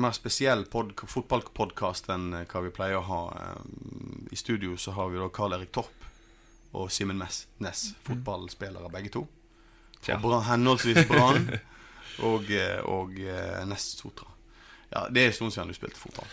mer 0.00 0.14
spesiell 0.16 0.64
pod 0.70 0.92
fotballpodkast 1.06 2.08
enn 2.14 2.32
eh, 2.40 2.46
hva 2.50 2.62
vi 2.64 2.72
pleier 2.74 2.98
å 2.98 3.04
ha. 3.08 3.20
Eh, 3.40 4.32
I 4.34 4.38
studio 4.38 4.76
så 4.80 4.94
har 4.96 5.10
vi 5.12 5.20
da 5.20 5.28
Karl 5.32 5.54
Erik 5.58 5.72
Torp 5.74 6.08
og 6.74 6.90
Simen 6.90 7.18
Mess, 7.20 7.44
Næss, 7.62 7.92
fotballspillere 8.06 8.90
begge 8.90 9.12
to. 9.14 9.26
Fra 10.04 10.16
Bra, 10.20 10.40
henholdsvis 10.48 11.04
Brann 11.08 11.46
og, 12.30 12.50
eh, 12.50 12.80
og 12.90 13.14
Ness 13.70 13.92
Sotra. 14.00 14.26
Ja, 14.90 15.06
det 15.10 15.22
er 15.22 15.30
en 15.30 15.38
stund 15.38 15.54
siden 15.54 15.70
du 15.70 15.76
spilte 15.78 15.98
fotball. 15.98 16.28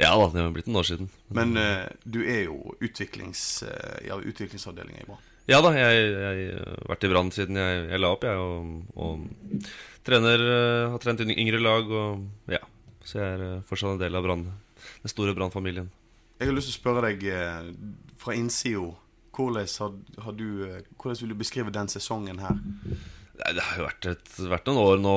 Ja 0.00 0.10
da, 0.18 0.24
det 0.32 0.42
har 0.42 0.50
blitt 0.50 0.66
en 0.66 0.76
år 0.80 0.86
siden. 0.88 1.06
Men 1.30 1.52
uh, 1.54 1.84
du 2.02 2.18
er 2.26 2.48
jo 2.48 2.72
utviklings, 2.82 3.62
uh, 3.62 4.00
ja, 4.02 4.16
utviklingsavdelinga 4.18 5.04
i 5.04 5.06
Brann. 5.06 5.22
Ja 5.46 5.60
da, 5.62 5.70
jeg 5.76 6.08
har 6.18 6.80
vært 6.90 7.04
i 7.06 7.10
Brann 7.12 7.30
siden 7.32 7.60
jeg, 7.60 7.84
jeg 7.92 8.00
la 8.02 8.10
opp, 8.16 8.24
jeg. 8.26 8.40
Og, 8.42 8.98
og 8.98 9.68
trener, 10.04 10.42
uh, 10.42 10.90
har 10.96 11.04
trent 11.04 11.22
yng- 11.22 11.36
yngre 11.38 11.60
lag, 11.62 11.92
og 11.94 12.50
ja. 12.50 12.58
Så 13.04 13.20
jeg 13.20 13.36
er 13.36 13.44
eh, 13.44 13.64
fortsatt 13.68 13.96
en 13.96 14.02
del 14.02 14.16
av 14.16 14.24
brand, 14.24 14.48
Den 15.04 15.12
store 15.12 15.34
Brann-familien. 15.36 15.90
Jeg 16.40 16.50
har 16.50 16.56
lyst 16.56 16.70
til 16.72 16.76
å 16.76 16.80
spørre 16.80 17.10
deg 17.10 17.26
eh, 17.30 17.68
fra 18.20 18.36
innsida 18.36 18.88
hvordan, 19.34 19.66
har, 19.66 19.94
har 20.24 20.36
du, 20.38 20.46
eh, 20.66 20.80
hvordan 20.96 21.20
vil 21.20 21.34
du 21.34 21.38
beskrive 21.42 21.74
den 21.74 21.90
sesongen 21.92 22.40
her? 22.42 22.58
Det 23.34 23.62
har 23.66 23.80
jo 23.80 23.86
vært, 23.88 24.10
et, 24.14 24.34
vært 24.48 24.68
noen 24.70 24.82
år 24.82 25.00
nå 25.02 25.16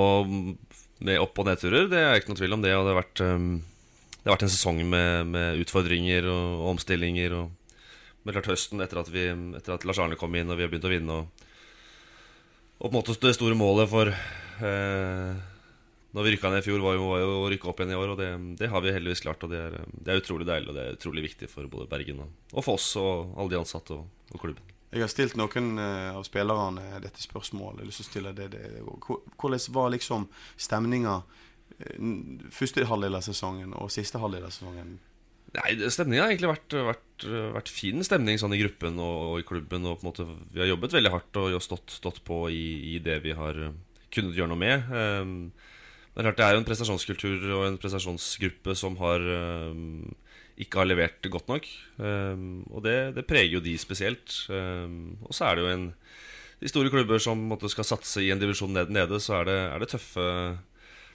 med 1.07 1.21
opp- 1.21 1.39
og 1.39 1.47
nedturer. 1.47 1.87
Det 1.91 2.01
er 2.01 2.19
ikke 2.19 2.33
noe 2.33 2.41
tvil 2.41 2.57
om 2.57 2.63
det. 2.65 2.73
Og 2.75 2.87
det 2.87 2.93
har 2.93 2.99
vært, 2.99 3.21
det 3.21 4.25
har 4.25 4.33
vært 4.33 4.47
en 4.47 4.55
sesong 4.55 4.81
med, 4.89 5.29
med 5.29 5.61
utfordringer 5.61 6.25
og, 6.31 6.47
og 6.57 6.71
omstillinger. 6.73 7.35
Og, 7.37 7.83
men 8.25 8.35
klart 8.35 8.49
høsten 8.49 8.81
etter 8.83 9.03
at, 9.03 9.11
vi, 9.13 9.27
etter 9.59 9.77
at 9.77 9.85
Lars 9.87 10.01
Arne 10.01 10.17
kom 10.19 10.33
inn 10.35 10.49
og 10.49 10.57
vi 10.57 10.65
har 10.65 10.73
begynt 10.73 10.89
å 10.89 10.91
vinne 10.91 11.19
og, 11.21 11.45
og 12.81 12.89
på 12.89 12.89
en 12.91 12.97
måte 12.97 13.15
det 13.21 13.37
store 13.37 13.55
målet 13.57 13.87
for 13.89 14.09
eh, 14.11 15.37
Når 16.15 16.23
vi 16.23 16.31
rykka 16.33 16.51
ned 16.51 16.63
i 16.63 16.65
fjor, 16.65 16.79
var 16.81 16.95
jo, 16.95 17.09
var 17.11 17.19
jo 17.21 17.33
å 17.41 17.49
rykke 17.51 17.67
opp 17.69 17.81
igjen 17.81 17.91
i 17.93 17.99
år. 17.99 18.13
Og 18.13 18.21
det, 18.21 18.29
det 18.61 18.69
har 18.71 18.83
vi 18.83 18.93
heldigvis 18.95 19.23
klart. 19.25 19.43
Og 19.43 19.51
det 19.51 19.59
er, 19.59 19.75
det 19.91 20.13
er 20.13 20.21
utrolig 20.21 20.47
deilig 20.47 20.71
og 20.71 20.77
det 20.77 20.85
er 20.85 20.97
utrolig 20.97 21.25
viktig 21.27 21.49
for 21.51 21.67
både 21.71 21.89
Bergen 21.91 22.23
og, 22.23 22.33
og 22.53 22.65
for 22.65 22.79
oss 22.79 22.89
og 23.01 23.35
alle 23.35 23.53
de 23.53 23.59
ansatte 23.59 23.97
og, 23.97 24.07
og 24.33 24.43
klubben. 24.45 24.73
Jeg 24.87 25.03
har 25.03 25.11
stilt 25.11 25.35
noen 25.35 25.81
eh, 25.83 26.13
av 26.15 26.23
spillerne 26.23 27.01
dette 27.03 27.19
spørsmålet. 27.19 27.81
Jeg 27.81 27.83
har 27.83 27.91
lyst 27.91 28.01
til 28.01 28.07
å 28.07 28.11
stille 28.11 28.31
det, 28.37 28.47
det. 28.55 28.63
Hvordan 29.35 29.67
var 29.75 29.91
liksom 29.91 30.29
stemninga 30.55 31.17
eh, 31.81 31.99
første 32.55 32.87
halvdel 32.87 33.19
av 33.19 33.27
sesongen 33.27 33.75
og 33.75 33.91
siste 33.93 34.23
halvdel 34.23 34.47
av 34.47 34.55
sesongen? 34.55 34.95
Nei, 35.55 35.75
Stemninga 35.91 36.25
har 36.25 36.33
egentlig 36.33 36.49
vært, 36.51 36.75
vært, 36.89 37.25
vært 37.55 37.69
fin 37.71 38.03
stemning 38.03 38.39
sånn 38.39 38.55
i 38.55 38.59
gruppen 38.59 38.99
og, 38.99 39.17
og 39.31 39.41
i 39.41 39.45
klubben. 39.47 39.87
Og 39.89 40.03
måte, 40.05 40.25
Vi 40.53 40.61
har 40.61 40.69
jobbet 40.71 40.97
veldig 40.97 41.13
hardt 41.13 41.39
og 41.39 41.55
stått, 41.63 41.93
stått 41.99 42.21
på 42.27 42.45
i, 42.51 42.95
i 42.95 42.97
det 43.03 43.21
vi 43.23 43.35
har 43.37 43.59
eh, 43.69 43.75
kunnet 44.13 44.37
gjøre 44.37 44.51
noe 44.51 44.61
med. 44.61 44.91
Um, 44.91 45.35
det 46.17 46.23
er 46.23 46.31
klart 46.31 46.39
det 46.39 46.45
er 46.47 46.55
jo 46.55 46.61
en 46.63 46.65
prestasjonskultur 46.65 47.43
og 47.53 47.63
en 47.67 47.75
prestasjonsgruppe 47.77 48.73
som 48.73 48.95
har 48.97 49.21
um, 49.21 50.07
ikke 50.57 50.79
har 50.81 50.87
levert 50.89 51.27
godt 51.29 51.51
nok. 51.51 51.67
Um, 52.01 52.63
og 52.73 52.81
det, 52.87 52.95
det 53.13 53.27
preger 53.29 53.59
jo 53.59 53.61
de 53.61 53.75
spesielt. 53.77 54.33
Um, 54.49 55.13
og 55.21 55.37
så 55.37 55.45
er 55.45 55.59
det 55.59 55.67
jo 55.67 55.75
en 55.75 55.85
De 56.57 56.71
store 56.71 56.89
klubber 56.89 57.21
som 57.21 57.37
måtte, 57.37 57.69
skal 57.69 57.85
satse 57.85 58.23
i 58.25 58.31
en 58.33 58.39
divisjon 58.41 58.73
ned, 58.73 58.89
nede, 58.89 59.19
så 59.21 59.35
er 59.37 59.43
det, 59.45 59.57
er 59.75 59.83
det 59.83 59.91
tøffe, 59.91 60.23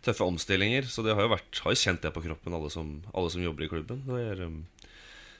tøffe 0.06 0.22
omstillinger. 0.22 0.86
Så 0.86 1.02
det 1.02 1.16
har 1.18 1.26
jo, 1.26 1.32
vært, 1.32 1.58
har 1.64 1.74
kjent 1.74 2.06
det 2.06 2.12
på 2.14 2.22
kroppen, 2.22 2.54
alle 2.54 2.70
som, 2.70 2.92
alle 3.10 3.32
som 3.34 3.42
jobber 3.42 3.66
i 3.66 3.70
klubben. 3.72 4.04
Det 4.06 4.20
er, 4.22 4.44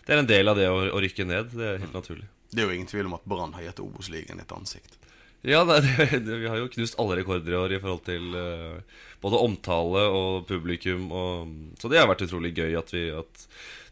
det 0.03 0.17
er 0.17 0.25
en 0.25 0.33
del 0.33 0.51
av 0.51 0.59
det 0.59 0.67
å, 0.75 0.81
å 0.91 1.05
rykke 1.07 1.29
ned. 1.31 1.55
Det 1.55 1.69
er 1.69 1.79
helt 1.85 1.95
naturlig. 1.95 2.27
Det 2.51 2.65
er 2.65 2.67
jo 2.67 2.75
ingen 2.75 2.91
tvil 2.91 3.07
om 3.13 3.15
at 3.15 3.31
Brann 3.31 3.55
har 3.55 3.69
gitt 3.69 3.85
Obos-ligaen 3.87 4.43
et 4.43 4.57
ansikt. 4.59 4.99
Ja, 5.43 5.65
nei, 5.67 5.81
det, 5.83 6.23
det, 6.23 6.37
vi 6.39 6.49
har 6.51 6.61
jo 6.61 6.71
knust 6.71 6.99
alle 7.03 7.19
rekorder 7.19 7.55
i 7.55 7.59
år 7.59 7.75
i 7.75 7.81
forhold 7.83 8.05
til 8.07 8.35
uh, 8.39 9.01
både 9.23 9.41
omtale 9.43 10.05
og 10.15 10.47
publikum. 10.47 11.09
Og, 11.11 11.55
så 11.83 11.91
det 11.91 11.99
har 11.99 12.11
vært 12.11 12.23
utrolig 12.29 12.53
gøy 12.55 12.77
at, 12.79 12.93
vi, 12.95 13.09
at 13.11 13.47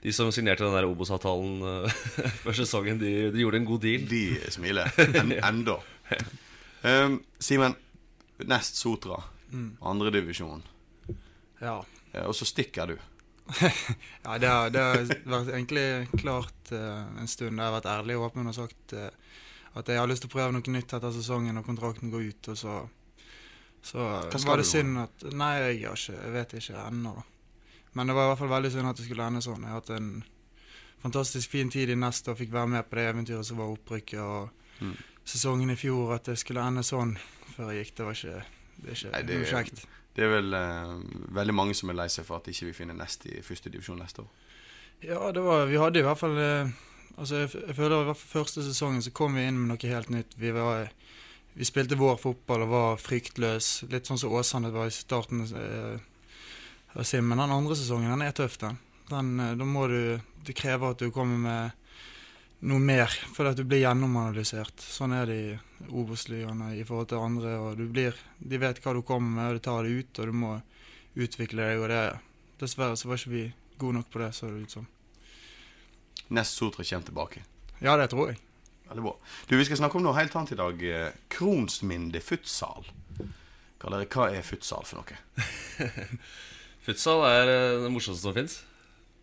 de 0.05 0.15
som 0.15 0.31
signerte 0.33 0.65
den 0.65 0.77
der 0.79 0.87
Obos-avtalen 0.87 1.59
uh, 1.67 2.01
før 2.45 2.61
sesongen, 2.63 3.03
de, 3.03 3.15
de 3.35 3.43
gjorde 3.43 3.63
en 3.63 3.71
god 3.73 3.83
deal. 3.87 4.07
De 4.11 4.25
smiler. 4.55 4.95
En, 5.21 5.35
enda. 5.35 5.81
Um, 6.87 7.19
Simen, 7.43 7.75
nest 8.49 8.79
Sotra, 8.79 9.19
andredivisjon. 9.85 10.63
Ja. 11.61 11.81
Og 12.25 12.35
så 12.35 12.47
stikker 12.49 12.95
du. 12.95 12.99
ja 14.25 14.37
det, 14.39 14.47
har, 14.47 14.71
det 14.71 14.81
har 14.81 15.01
vært 15.27 15.51
egentlig 15.51 15.87
klart 16.15 16.71
uh, 16.73 17.11
en 17.19 17.31
stund. 17.31 17.59
Jeg 17.59 17.67
har 17.67 17.75
vært 17.75 17.91
ærlig 17.91 18.19
og 18.19 18.31
åpen 18.31 18.47
og 18.47 18.55
sagt 18.55 18.95
eh, 18.95 19.11
at 19.75 19.87
jeg 19.89 19.99
har 20.01 20.07
lyst 20.11 20.23
til 20.25 20.31
å 20.31 20.33
prøve 20.35 20.53
noe 20.53 20.73
nytt 20.75 20.93
etter 20.97 21.13
sesongen 21.15 21.57
og 21.61 21.67
kontrakten 21.67 22.11
går 22.11 22.29
ut. 22.33 22.49
Og 22.49 22.57
så, 22.59 22.75
så 23.83 24.07
var 24.47 24.57
det 24.61 24.67
synd 24.67 24.99
at 25.05 25.25
Nei, 25.33 25.53
jeg, 25.61 25.81
ikke, 25.85 26.17
jeg 26.17 26.33
vet 26.35 26.55
ikke 26.59 26.87
ennå, 26.89 27.15
da. 27.21 27.23
Men 27.95 28.07
det 28.07 28.15
var 28.15 28.25
i 28.25 28.31
hvert 28.31 28.39
fall 28.39 28.53
veldig 28.55 28.71
synd 28.71 28.87
at 28.91 28.97
det 29.01 29.05
skulle 29.09 29.27
ende 29.27 29.43
sånn. 29.43 29.63
Jeg 29.67 29.71
har 29.73 29.81
hatt 29.81 29.93
en 29.97 30.11
fantastisk 31.03 31.51
fin 31.51 31.71
tid 31.73 31.91
i 31.91 31.97
neste 31.99 32.31
og 32.31 32.39
fikk 32.39 32.53
være 32.55 32.71
med 32.71 32.87
på 32.91 32.99
det 33.01 33.07
eventyret 33.11 33.47
som 33.49 33.59
var 33.63 33.73
opprykket. 33.77 34.21
Og 34.21 34.57
Mm. 34.81 34.95
sesongen 35.29 35.71
i 35.71 35.77
fjor, 35.77 36.15
at 36.15 36.25
det 36.25 36.39
skulle 36.41 36.63
ende 36.65 36.81
sånn 36.83 37.11
før 37.53 37.69
jeg 37.75 37.85
gikk, 37.85 37.97
det 37.99 38.05
var 38.07 38.15
ikke, 38.17 38.45
det 38.81 38.95
ikke 38.95 39.11
Nei, 39.13 39.23
det- 39.29 39.37
noe 39.37 39.49
kjekt. 39.51 39.83
Det 40.15 40.25
er 40.25 40.31
vel 40.41 40.55
uh, 40.55 41.03
veldig 41.37 41.55
mange 41.55 41.75
som 41.77 41.91
er 41.91 41.95
lei 41.99 42.07
seg 42.09 42.25
for 42.25 42.37
at 42.41 42.49
ikke 42.49 42.65
vi 42.71 42.73
finner 42.73 42.95
nest 42.97 43.27
i 43.27 43.43
første 43.45 43.69
divisjon 43.71 43.99
neste 44.01 44.23
år. 44.25 44.31
Ja, 45.03 45.31
det 45.33 45.43
var, 45.45 45.67
vi 45.67 45.77
hadde 45.77 46.01
i 46.01 46.03
hvert 46.03 46.19
fall 46.19 46.39
eh, 46.39 46.73
Altså, 47.17 47.43
jeg, 47.43 47.51
jeg 47.67 47.77
føler 47.77 48.03
i 48.03 48.09
hvert 48.11 48.21
fall 48.21 48.41
første 48.41 48.65
sesongen 48.65 49.03
så 49.05 49.13
kom 49.15 49.37
vi 49.37 49.47
inn 49.49 49.59
med 49.59 49.73
noe 49.73 49.93
helt 49.93 50.13
nytt. 50.13 50.37
Vi, 50.41 50.53
var, 50.55 50.91
vi 51.57 51.69
spilte 51.69 51.99
vår 52.01 52.21
fotball 52.23 52.65
og 52.67 52.73
var 52.75 53.03
fryktløs. 53.03 53.73
Litt 53.91 54.09
sånn 54.09 54.21
som 54.21 54.37
Åsane 54.37 54.73
var 54.75 54.89
i 54.89 54.95
starten 54.95 55.43
eh, 55.49 55.99
av 56.95 57.09
sin. 57.09 57.27
Men 57.27 57.43
den 57.43 57.57
andre 57.57 57.77
sesongen, 57.79 58.13
den 58.13 58.27
er 58.27 58.37
tøff, 58.37 58.59
den. 58.63 58.79
den 59.11 59.35
eh, 59.41 59.57
da 59.59 59.67
må 59.69 59.87
du 59.91 60.21
Det 60.41 60.57
krever 60.57 60.95
at 60.95 61.03
du 61.03 61.11
kommer 61.13 61.37
med 61.37 61.81
noe 62.65 62.81
mer, 62.81 63.13
for 63.33 63.49
at 63.49 63.57
du 63.57 63.65
blir 63.65 63.83
gjennomanalysert. 63.83 64.81
Sånn 64.81 65.13
er 65.17 65.29
det 65.29 65.37
i 65.37 65.51
Obos-ligaene 65.89 66.75
i 66.77 66.85
forhold 66.85 67.11
til 67.13 67.25
andre. 67.25 67.57
og 67.59 67.77
du 67.77 67.87
blir, 67.89 68.17
De 68.39 68.59
vet 68.61 68.81
hva 68.81 68.95
du 68.95 69.03
kommer 69.03 69.31
med, 69.37 69.49
og 69.49 69.55
du 69.55 69.65
tar 69.65 69.85
det 69.85 69.91
ut, 69.91 70.19
og 70.19 70.27
du 70.27 70.33
må 70.33 70.53
utvikle 71.17 71.63
deg. 71.63 71.81
og 71.81 71.89
det, 71.93 72.03
Dessverre 72.61 72.97
så 72.97 73.09
var 73.09 73.21
ikke 73.21 73.37
vi 73.37 73.45
gode 73.79 74.01
nok 74.01 74.11
på 74.13 74.21
det, 74.21 74.33
så 74.37 74.49
det 74.49 74.65
ut 74.65 74.77
som. 74.79 74.89
Nest 76.31 76.59
Sotra 76.59 76.85
kommer 76.87 77.07
tilbake. 77.07 77.43
Ja, 77.81 77.97
det 77.99 78.11
tror 78.13 78.31
jeg. 78.31 78.41
Veldig 78.91 79.05
bra. 79.07 79.15
Du, 79.47 79.57
Vi 79.57 79.67
skal 79.69 79.79
snakke 79.79 79.99
om 79.99 80.05
noe 80.05 80.17
helt 80.19 80.35
annet 80.37 80.55
i 80.55 80.59
dag. 80.59 80.83
Eh, 80.83 81.13
Kronsminde 81.31 82.23
futsal. 82.25 82.89
Karl 83.81 84.03
hva 84.05 84.27
er 84.35 84.45
futsal 84.45 84.85
for 84.85 85.01
noe? 85.01 85.47
Futsal 86.87 87.23
er 87.29 87.51
eh, 87.53 87.79
det 87.85 87.91
morsomste 87.93 88.25
som 88.27 88.37
fins. 88.37 88.59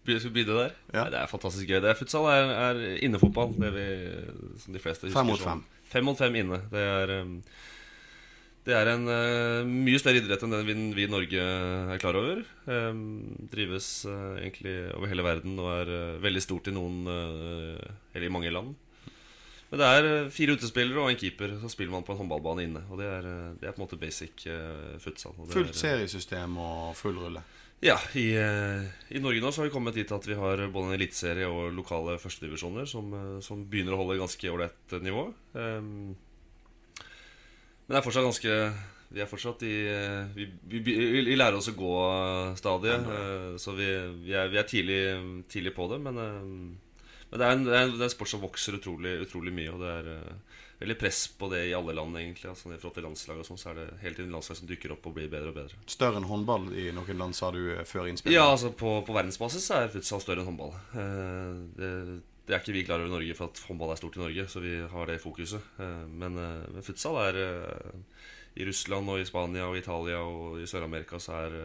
Skal 0.08 0.30
vi 0.30 0.34
begynne 0.38 0.56
der? 0.56 0.76
Ja. 0.94 1.02
Nei, 1.04 1.10
det 1.14 1.20
er 1.20 1.30
fantastisk 1.30 1.68
gøy. 1.68 1.82
Det 1.84 1.90
er, 1.92 1.98
futsal 2.00 2.30
er, 2.32 2.52
er 2.70 2.84
innefotball. 3.04 3.52
Det 3.60 3.72
vi, 3.76 3.88
som 4.64 4.78
de 4.78 4.82
fleste 4.82 5.10
husker 5.10 5.20
Fem 5.20 5.28
mot 5.28 5.42
fem. 5.42 5.64
Fem 5.92 6.08
mot 6.08 6.20
fem 6.20 6.38
inne. 6.40 6.62
Det 6.72 6.84
er, 6.84 7.14
um, 7.26 7.34
det 8.68 8.76
er 8.76 8.90
en 8.92 9.06
uh, 9.08 9.68
mye 9.68 10.00
større 10.02 10.20
idrett 10.20 10.42
enn 10.44 10.52
den 10.52 10.66
vi, 10.68 10.74
vi 10.98 11.06
i 11.06 11.12
Norge 11.12 11.44
er 11.44 12.02
klar 12.02 12.18
over. 12.20 12.42
Um, 12.68 13.30
drives 13.48 13.88
uh, 14.10 14.36
egentlig 14.42 14.76
over 14.98 15.08
hele 15.12 15.24
verden 15.24 15.56
og 15.64 15.70
er 15.72 15.92
uh, 15.94 16.18
veldig 16.24 16.44
stort 16.44 16.68
i 16.68 16.76
noen 16.76 17.08
Eller 17.08 18.28
i 18.28 18.34
mange 18.34 18.52
land. 18.52 18.76
Men 19.70 19.82
det 19.82 19.88
er 19.88 20.28
fire 20.32 20.56
utespillere 20.56 21.00
og 21.00 21.12
en 21.12 21.20
keeper. 21.20 21.56
Så 21.62 21.72
spiller 21.72 21.96
man 21.96 22.04
på 22.08 22.14
en 22.14 22.22
håndballbane 22.22 22.68
inne. 22.68 22.84
Og 22.92 23.00
det 23.00 23.08
er, 23.08 23.26
det 23.60 23.68
er 23.68 23.76
på 23.76 23.82
en 23.82 23.86
måte 23.86 24.00
basic 24.00 24.46
futsal. 25.04 25.36
Og 25.36 25.48
det 25.48 25.58
Fullt 25.58 25.74
er, 25.74 25.80
seriesystem 25.82 26.56
og 26.64 26.94
full 26.96 27.20
rulle. 27.20 27.44
Ja, 27.84 27.98
i, 28.18 28.32
i, 28.34 29.20
Norge 29.22 29.44
nå 29.44 29.52
så 29.52 29.62
har 29.62 29.68
vi 29.68 29.74
kommet 29.76 30.00
dit 30.00 30.12
at 30.12 30.24
vi 30.26 30.40
har 30.40 30.64
både 30.72 30.88
en 30.88 30.96
eliteserie 30.96 31.50
og 31.52 31.76
lokale 31.76 32.16
førstedivisjoner 32.20 32.88
som, 32.90 33.12
som 33.44 33.68
begynner 33.70 33.94
å 33.94 34.00
holde 34.02 34.22
ganske 34.24 34.56
ålreit 34.56 34.96
nivå. 35.04 35.28
Um, 35.54 36.16
men 37.88 37.96
det 37.96 38.00
er 38.02 38.06
fortsatt 38.06 38.28
ganske 38.28 38.56
Vi 39.16 39.22
er 39.24 39.30
fortsatt 39.32 39.64
i 39.64 39.76
Vi, 40.36 40.50
vi, 40.68 40.82
vi 40.84 41.38
lærer 41.38 41.56
oss 41.56 41.72
å 41.72 41.78
gå 41.78 41.94
stadig. 42.60 42.98
Uh, 43.08 43.56
så 43.62 43.76
vi, 43.78 43.88
vi, 44.26 44.36
er, 44.36 44.52
vi 44.52 44.60
er 44.60 44.68
tidlig, 44.68 45.02
tidlig, 45.48 45.74
på 45.78 45.88
det. 45.94 46.02
Men, 46.04 46.20
uh, 46.20 47.08
men 47.32 47.40
det, 47.40 47.46
er 47.46 47.56
en, 47.56 47.64
det, 47.64 47.74
er 47.74 47.86
en, 47.88 47.96
det, 47.96 48.02
er 48.04 48.10
en, 48.10 48.16
sport 48.18 48.32
som 48.34 48.44
vokser 48.44 48.80
utrolig, 48.80 49.16
utrolig 49.24 49.56
mye. 49.56 49.72
Og 49.72 49.84
det 49.84 49.94
er 49.96 50.12
veldig 50.80 50.98
press 51.00 51.28
på 51.28 51.50
det 51.50 51.64
i 51.70 51.74
alle 51.74 51.94
land, 51.94 52.18
egentlig. 52.18 52.50
Altså, 52.50 52.70
I 52.70 52.78
forhold 52.78 52.96
til 52.98 53.06
landslag 53.08 53.40
og 53.42 53.48
sånn, 53.48 53.60
så 53.60 53.72
er 53.72 53.80
det 53.80 53.86
hele 54.04 54.18
tiden 54.20 54.34
landslag 54.36 54.60
som 54.60 54.70
dukker 54.70 54.94
opp 54.94 55.08
og 55.10 55.16
blir 55.16 55.30
bedre 55.32 55.52
og 55.52 55.58
bedre. 55.58 55.80
Større 55.90 56.22
enn 56.22 56.28
håndball 56.30 56.70
i 56.78 56.90
noen 56.96 57.22
land, 57.24 57.38
sa 57.38 57.50
du 57.56 57.62
eh, 57.74 57.86
før 57.88 58.10
innspillet? 58.12 58.36
Ja, 58.38 58.46
altså 58.52 58.72
på, 58.78 59.00
på 59.08 59.16
verdensbasis 59.16 59.66
er 59.74 59.90
futsal 59.94 60.22
større 60.22 60.44
enn 60.44 60.52
håndball. 60.52 60.76
Eh, 60.94 61.64
det, 61.80 61.92
det, 62.48 62.54
er 62.56 62.62
ikke 62.62 62.76
vi 62.76 62.86
klar 62.88 63.04
over 63.04 63.12
i 63.12 63.16
Norge 63.18 63.36
for 63.38 63.52
at 63.52 63.64
håndball 63.68 63.92
er 63.94 64.00
stort 64.00 64.18
i 64.18 64.24
Norge, 64.24 64.48
så 64.48 64.64
vi 64.64 64.74
har 64.92 65.12
det 65.12 65.20
fokuset. 65.24 65.74
Eh, 65.84 66.06
men, 66.08 66.40
men, 66.40 66.86
futsal 66.86 67.20
er 67.26 67.42
i 68.58 68.66
Russland 68.66 69.12
og 69.14 69.22
i 69.22 69.28
Spania 69.28 69.68
og 69.68 69.78
Italia 69.78 70.24
og 70.24 70.62
i 70.62 70.70
Sør-Amerika 70.70 71.20
så 71.22 71.44
er 71.44 71.60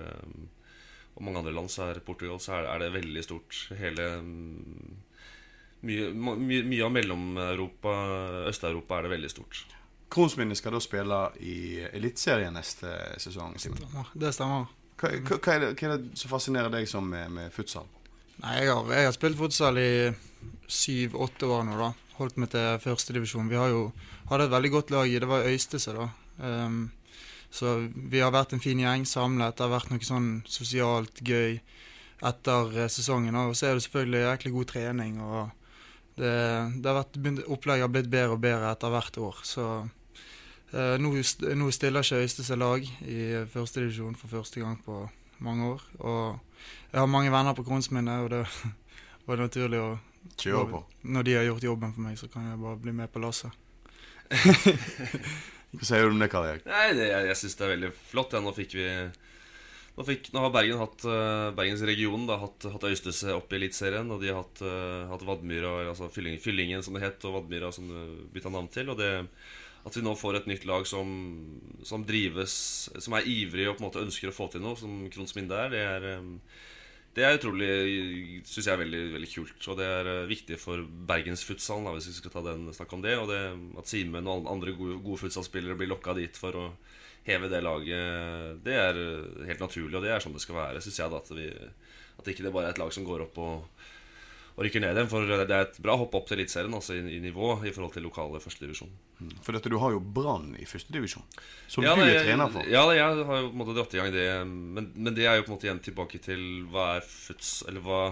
og 1.13 1.23
mange 1.25 1.39
andre 1.39 1.53
land, 1.53 1.69
så 1.71 1.91
er 1.91 2.01
Portugal, 2.05 2.41
så 2.41 2.57
er, 2.57 2.69
er 2.73 2.79
det 2.79 2.93
veldig 2.95 3.25
stort. 3.25 3.59
Hele 3.79 4.09
mm, 4.23 4.97
mye, 5.89 6.11
mye, 6.17 6.63
mye 6.65 6.85
av 6.87 6.93
Mellom-Europa, 6.95 7.95
Øst-Europa, 8.49 8.99
er 8.99 9.07
det 9.07 9.15
veldig 9.17 9.31
stort. 9.31 9.65
Kronsminnet 10.13 10.61
skal 10.61 10.77
da 10.77 10.81
spille 10.85 11.19
i 11.41 11.57
Eliteserien 11.93 12.55
neste 12.57 12.93
sesong? 13.21 13.57
Det 13.57 14.33
stemmer. 14.35 14.71
Hva, 15.01 15.11
hva, 15.19 15.39
hva, 15.39 15.55
er 15.55 15.65
det, 15.65 15.71
hva, 15.77 15.89
er 15.89 15.97
det, 15.97 16.17
som 16.21 16.33
fascinerer 16.33 16.73
deg 16.73 16.89
som 16.89 17.09
med, 17.09 17.33
med 17.33 17.53
futsal? 17.53 17.89
Nei, 18.43 18.57
jeg 18.59 18.73
har, 18.73 18.89
jeg 18.91 19.07
har, 19.07 19.15
spilt 19.15 19.39
futsal 19.39 19.79
i 19.79 19.93
syv-åtte 20.67 21.47
år 21.47 21.69
nå. 21.69 21.77
da 21.79 21.93
Holdt 22.19 22.41
meg 22.43 22.51
til 22.53 22.81
førstedivisjon. 22.83 23.51
Vi 23.51 23.59
jo 23.59 23.85
hadde 24.31 24.49
et 24.49 24.55
veldig 24.55 24.73
godt 24.75 24.91
lag 24.91 25.07
i 25.07 25.21
Det 25.23 25.29
var 25.31 25.47
Øystese, 25.47 25.95
da. 25.95 26.09
Um, 26.43 26.91
så 27.53 27.77
vi 27.95 28.19
har 28.19 28.33
vært 28.35 28.55
en 28.57 28.65
fin 28.65 28.81
gjeng 28.81 29.07
samlet. 29.07 29.55
Det 29.57 29.67
har 29.67 29.75
vært 29.75 29.93
noe 29.93 30.05
sånn 30.07 30.29
sosialt 30.49 31.23
gøy 31.23 31.61
etter 32.23 32.77
sesongen. 32.91 33.39
Og 33.39 33.55
så 33.59 33.69
er 33.69 33.77
det 33.77 33.87
selvfølgelig 33.87 34.23
egentlig 34.25 34.55
god 34.57 34.71
trening. 34.75 35.21
og 35.21 35.51
det, 36.17 36.33
det 36.83 36.89
har 36.89 36.99
vært, 36.99 37.19
opplegget 37.47 37.87
har 37.87 37.93
blitt 37.93 38.11
bedre 38.13 38.37
og 38.37 38.43
bedre 38.43 38.73
etter 38.75 38.93
hvert 38.93 39.19
år. 39.23 39.43
Så 39.47 39.67
eh, 40.75 40.97
nå, 41.01 41.15
nå, 41.15 41.71
stiller 41.73 42.05
ikke 42.05 42.25
Øystese 42.27 42.59
lag 42.59 42.89
i 43.07 43.21
førstedivisjon 43.53 44.19
for 44.21 44.35
første 44.35 44.65
gang 44.65 44.79
på 44.85 45.05
mange 45.45 45.75
år. 45.77 45.87
Og 46.01 46.52
jeg 46.93 47.01
har 47.01 47.11
mange 47.11 47.33
venner 47.33 47.57
på 47.57 47.65
Kronsminnet, 47.67 48.25
og 48.25 48.33
det 48.35 48.43
var 49.29 49.45
naturlig 49.45 49.81
å 49.83 49.93
Kjøre 50.39 50.69
på. 50.71 50.81
Når 51.15 51.27
de 51.27 51.35
har 51.35 51.49
gjort 51.49 51.65
jobben 51.67 51.95
for 51.95 52.05
meg, 52.05 52.19
så 52.21 52.29
kan 52.31 52.47
jeg 52.47 52.61
bare 52.63 52.79
bli 52.83 52.95
med 52.95 53.11
på 53.13 53.23
lasset. 53.23 53.51
Hva 55.73 55.89
sier 55.89 56.07
du 56.07 56.15
om 56.15 56.21
det, 56.21 56.29
Karl 56.33 56.47
Erik? 56.49 56.65
Nei, 56.69 56.93
det, 56.97 57.09
Jeg, 57.09 57.27
jeg 57.31 57.39
syns 57.41 57.59
det 57.59 57.65
er 57.67 57.73
veldig 57.75 57.91
flott. 58.11 58.37
Ja. 58.37 58.43
Nå 58.45 58.53
fikk 58.57 58.77
vi 58.77 58.87
nå, 58.93 60.05
fikk, 60.09 60.31
nå, 60.33 60.45
har 60.45 60.53
Bergen 60.55 60.81
hatt, 60.81 61.07
uh, 61.09 61.49
Bergens 61.57 61.83
da, 61.83 62.39
hatt, 62.45 62.69
hatt 62.75 62.87
Øystese 62.89 63.35
opp 63.37 63.53
i 63.53 63.59
Eliteserien. 63.59 64.11
Og 64.13 64.23
de 64.23 64.31
har 64.31 64.43
hatt, 64.43 64.63
uh, 64.65 65.09
hatt 65.11 65.27
Vadmyra, 65.27 65.75
altså 65.91 66.11
Fylling, 66.13 66.39
Fyllingen 66.41 66.85
som 66.85 66.97
det 66.97 67.05
het, 67.07 67.25
og 67.29 67.41
Vadmyra 67.41 67.73
som 67.73 67.89
det 67.91 68.05
bytta 68.35 68.53
navn 68.53 68.71
til. 68.73 68.93
Og 68.93 69.01
det, 69.01 69.11
at 69.83 69.97
vi 69.97 70.03
nå 70.05 70.13
får 70.19 70.39
et 70.39 70.51
nytt 70.51 70.67
lag 70.69 70.85
som, 70.87 71.09
som 71.83 72.05
drives 72.07 72.53
Som 73.03 73.17
er 73.19 73.27
ivrig 73.27 73.67
og 73.67 73.77
på 73.77 73.83
en 73.83 73.89
måte 73.89 74.05
ønsker 74.05 74.31
å 74.31 74.37
få 74.37 74.47
til 74.53 74.63
noe, 74.63 74.79
som 74.79 75.09
Krohns 75.11 75.35
Minde 75.35 75.59
er, 75.59 75.73
det 75.73 75.83
er 75.83 76.07
det 77.13 77.25
er 77.27 77.35
utrolig 77.37 77.73
synes 78.49 78.67
jeg 78.67 78.73
er 78.73 78.81
veldig, 78.81 79.01
veldig 79.13 79.29
kult. 79.29 79.67
Og 79.69 79.77
det 79.77 79.85
er 79.85 80.09
uh, 80.09 80.29
viktig 80.31 80.57
for 80.61 80.81
bergensfutsalen, 81.11 81.91
hvis 81.93 82.09
vi 82.09 82.15
skal 82.17 82.33
ta 82.33 82.43
den, 82.47 82.71
snakke 82.73 82.97
om 82.97 83.03
det. 83.05 83.19
Og 83.21 83.29
det, 83.29 83.41
at 83.83 83.91
Simen 83.91 84.31
og 84.33 84.49
andre 84.49 84.73
gode, 84.79 84.97
gode 85.05 85.21
futsalspillere 85.21 85.77
blir 85.77 85.91
lokka 85.93 86.17
dit 86.17 86.41
for 86.41 86.57
å 86.57 86.65
heve 87.27 87.51
det 87.53 87.61
laget, 87.63 88.63
det 88.65 88.75
er 88.75 88.97
helt 89.47 89.61
naturlig, 89.63 89.95
og 89.95 90.03
det 90.03 90.11
er 90.11 90.25
sånn 90.25 90.33
det 90.35 90.41
skal 90.43 90.57
være, 90.57 90.81
syns 90.83 91.03
jeg. 91.03 91.13
da 91.13 91.21
At, 91.21 91.29
vi, 91.37 91.51
at 92.19 92.31
ikke 92.33 92.47
det 92.47 92.55
bare 92.57 92.71
er 92.71 92.75
et 92.75 92.81
lag 92.81 92.97
som 92.97 93.05
går 93.07 93.29
opp 93.29 93.39
og, 93.45 93.85
og 94.53 94.65
rykker 94.67 94.83
ned 94.85 94.99
igjen. 94.99 95.11
For 95.11 95.29
det 95.29 95.45
er 95.47 95.67
et 95.67 95.79
bra 95.85 95.97
hopp 96.01 96.17
opp 96.19 96.27
til 96.29 96.39
Eliteserien, 96.39 96.75
altså 96.77 96.97
i, 96.97 97.03
i, 97.17 97.21
nivå, 97.25 97.55
i 97.65 97.73
forhold 97.73 97.95
til 97.95 98.05
lokale 98.07 98.41
førstedivisjon. 98.43 98.91
Mm. 99.21 99.31
For 99.45 99.57
dette, 99.57 99.73
du 99.73 99.79
har 99.83 99.95
jo 99.95 100.03
Brann 100.03 100.53
i 100.61 100.67
førstedivisjon, 100.69 101.25
som 101.73 101.87
ja, 101.87 101.95
du 101.97 102.05
er 102.05 102.21
trener 102.27 102.53
for. 102.53 102.69
Ja, 102.69 102.85
jeg 102.97 103.07
har 103.07 103.41
jo 103.41 103.49
på 103.49 103.55
en 103.55 103.63
måte 103.63 103.77
dratt 103.79 103.97
i 103.97 104.03
gang 104.03 104.13
det. 104.15 104.27
Men, 104.49 104.91
men, 104.95 105.15
det 105.17 105.29
er 105.29 105.41
jo 105.41 105.47
på 105.47 105.53
en 105.53 105.57
måte 105.57 105.71
igjen 105.71 105.83
tilbake 105.89 106.23
til 106.25 106.45
hva 106.73 106.97
er 106.99 107.09
futs... 107.09 107.63
Eller 107.71 107.85
hva 107.85 108.05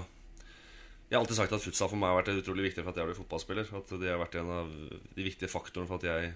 jeg 1.11 1.19
har 1.19 1.25
alltid 1.25 1.41
sagt 1.41 1.53
at 1.57 1.63
futsal 1.65 1.89
for 1.91 1.99
meg 1.99 2.13
har 2.13 2.21
vært 2.21 2.37
utrolig 2.39 2.69
viktig 2.69 2.85
for 2.85 2.93
at 2.93 3.01
jeg 3.01 3.09
ble 3.09 3.17
fotballspiller. 3.19 3.71
At 3.75 3.89
det 3.99 4.13
har 4.13 4.21
vært 4.21 4.37
en 4.39 4.53
av 4.55 4.69
de 5.17 5.25
viktige 5.27 5.51
faktorene 5.51 5.91
for 5.91 5.99
at 5.99 6.07
jeg 6.07 6.29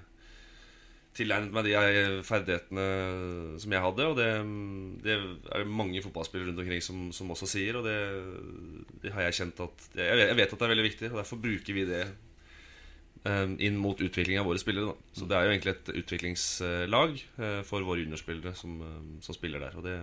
tilegnet 1.15 1.55
meg 1.55 1.67
de 1.69 1.75
ferdighetene 2.27 2.85
som 3.63 3.75
jeg 3.75 3.85
hadde. 3.87 4.09
Og 4.11 4.19
det, 4.19 4.29
det 5.05 5.15
er 5.15 5.63
det 5.63 5.71
mange 5.71 6.03
fotballspillere 6.05 6.51
rundt 6.51 6.63
omkring 6.65 6.85
som, 6.85 7.07
som 7.15 7.33
også 7.35 7.49
sier. 7.55 7.79
Og 7.79 7.87
det, 7.87 7.97
det, 9.05 9.15
har 9.15 9.29
jeg 9.29 9.39
kjent 9.41 9.65
at 9.67 9.89
jeg, 9.95 10.21
jeg, 10.25 10.39
vet 10.41 10.55
at 10.55 10.59
det 10.59 10.67
er 10.67 10.75
veldig 10.75 10.89
viktig, 10.89 11.11
og 11.13 11.21
derfor 11.23 11.43
bruker 11.45 11.79
vi 11.79 11.87
det 11.89 12.03
um, 13.29 13.55
inn 13.63 13.79
mot 13.81 14.01
utvikling 14.03 14.43
av 14.43 14.51
våre 14.51 14.63
spillere. 14.63 14.91
Da. 14.91 15.15
Så 15.21 15.31
det 15.31 15.39
er 15.39 15.47
jo 15.47 15.55
egentlig 15.55 15.77
et 15.77 15.95
utviklingslag 16.03 17.17
uh, 17.39 17.63
for 17.69 17.87
våre 17.87 18.03
juniorspillere 18.03 18.57
som, 18.59 18.77
um, 18.83 19.15
som 19.25 19.39
spiller 19.39 19.63
der. 19.63 19.79
Og 19.79 19.87
det 19.87 20.01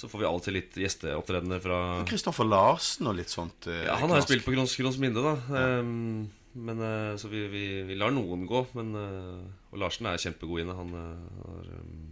så 0.00 0.08
får 0.08 0.22
vi 0.22 0.24
alltid 0.24 0.54
litt 0.56 0.76
gjesteopptredener 0.80 1.58
fra 1.60 1.78
Kristoffer 2.08 2.46
Larsen 2.48 3.10
og 3.10 3.18
litt 3.18 3.28
sånt. 3.28 3.66
Ja, 3.68 3.98
Han 4.00 4.08
har 4.08 4.22
jo 4.22 4.24
spilt 4.30 4.46
på 4.46 4.54
Grons, 4.54 4.72
Grons 4.80 4.96
Minde, 4.96 5.20
da. 5.20 5.34
Ja. 5.52 5.64
Um, 5.84 6.30
men, 6.52 6.80
uh, 6.82 7.16
så 7.20 7.30
vi, 7.30 7.44
vi, 7.52 7.64
vi, 7.88 7.98
lar 7.98 8.14
noen 8.14 8.46
gå. 8.48 8.64
Men, 8.78 8.94
uh, 8.96 9.70
og 9.70 9.82
Larsen 9.82 10.08
er 10.10 10.22
kjempegod 10.22 10.64
inne. 10.64 10.78
Han 10.78 10.96
har 10.96 11.70
um, 11.78 12.10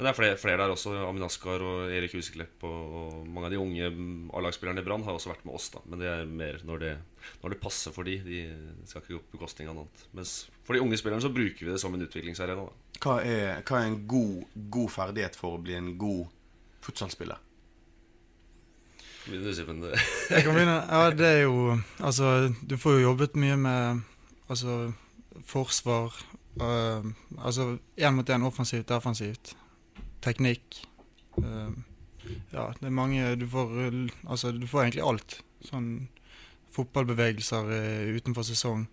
men 0.00 0.06
det 0.06 0.14
er 0.14 0.16
flere, 0.16 0.36
flere, 0.40 0.56
der 0.56 0.72
også. 0.72 0.94
Amin 1.04 1.26
Askar 1.26 1.60
og 1.60 1.90
Erik 1.92 2.14
Huseklepp 2.16 2.62
og, 2.64 2.92
og, 2.96 3.16
mange 3.28 3.50
av 3.50 3.52
de 3.52 3.58
unge 3.60 3.90
A-lagsspillerne 4.32 4.80
i 4.80 4.86
Brann 4.86 5.02
har 5.04 5.12
også 5.12 5.28
vært 5.28 5.42
med 5.44 5.58
oss. 5.58 5.66
da 5.74 5.82
Men 5.84 6.00
det 6.00 6.08
er 6.08 6.22
mer 6.24 6.56
når 6.64 6.80
det, 6.80 6.92
når 7.42 7.52
det 7.52 7.58
passer 7.60 7.92
for 7.92 8.08
de 8.08 8.14
De 8.24 8.38
skal 8.88 9.02
ikke 9.02 9.18
gå 9.18 9.20
på 9.20 9.36
bekostning 9.36 9.68
av 9.68 9.76
noe 9.76 9.84
annet. 9.84 10.06
Mens 10.16 10.32
for 10.64 10.72
de 10.72 10.80
unge 10.80 10.96
spillerne 10.96 11.20
så 11.20 11.32
bruker 11.36 11.66
vi 11.66 11.68
det 11.68 11.82
som 11.84 11.92
en 11.92 12.06
utviklingsarena. 12.06 12.64
Hva 12.96 13.18
er, 13.20 13.60
hva 13.60 13.82
er 13.82 13.90
en 13.90 14.00
god, 14.08 14.56
god, 14.72 14.88
ferdighet 14.96 15.36
for 15.36 15.58
å 15.58 15.60
bli 15.68 15.76
en 15.76 15.92
god 16.00 16.32
futsalspiller? 16.88 17.44
Jeg 20.32 20.44
kan 20.44 20.54
begynne. 20.54 20.78
Ja, 20.88 21.10
det 21.12 21.26
er 21.26 21.42
jo 21.42 21.78
Altså, 21.98 22.52
du 22.70 22.76
får 22.80 22.98
jo 22.98 23.06
jobbet 23.10 23.36
mye 23.36 23.56
med 23.56 24.00
Altså 24.48 24.92
forsvar. 25.46 26.14
Uh, 26.60 27.06
altså 27.38 27.78
én 27.96 28.14
mot 28.14 28.30
én 28.30 28.42
offensivt, 28.42 28.88
defensivt. 28.88 29.56
Teknikk. 30.22 30.82
Uh, 31.38 31.70
ja, 32.52 32.72
det 32.80 32.86
er 32.86 32.90
mange 32.90 33.36
Du 33.36 33.46
får 33.48 33.70
Altså, 34.28 34.52
du 34.52 34.66
får 34.66 34.82
egentlig 34.82 35.04
alt. 35.04 35.42
Sånn 35.64 36.08
fotballbevegelser 36.72 37.70
uh, 37.70 38.16
utenfor 38.16 38.42
sesong. 38.42 38.88